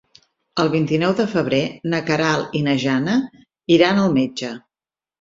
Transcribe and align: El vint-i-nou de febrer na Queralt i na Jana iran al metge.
El 0.63 0.71
vint-i-nou 0.75 1.13
de 1.19 1.25
febrer 1.35 1.61
na 1.95 2.01
Queralt 2.09 2.57
i 2.63 2.65
na 2.71 2.77
Jana 2.89 3.21
iran 3.79 4.05
al 4.09 4.21
metge. 4.21 4.57